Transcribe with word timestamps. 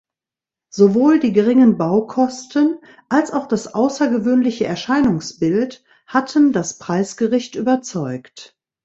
Sowohl 0.71 1.19
die 1.19 1.31
geringen 1.31 1.77
Baukosten 1.77 2.79
als 3.07 3.31
auch 3.31 3.45
das 3.47 3.75
außergewöhnliche 3.75 4.65
Erscheinungsbild 4.65 5.83
hatten 6.07 6.53
das 6.53 6.79
Preisgericht 6.79 7.53
überzeugt. 7.53 8.57